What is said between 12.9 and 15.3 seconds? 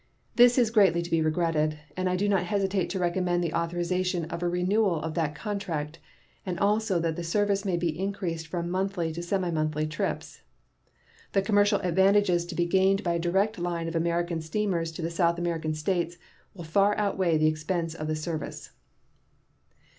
by a direct line of American steamers to the